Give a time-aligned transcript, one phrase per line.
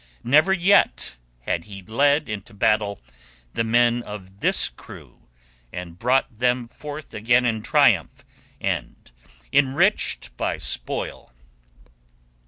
[0.23, 2.99] Never yet had he led into battle
[3.53, 5.27] the men of this crew
[5.71, 8.25] and brought them forth again in triumph
[8.59, 9.11] and
[9.53, 11.31] enriched by spoil.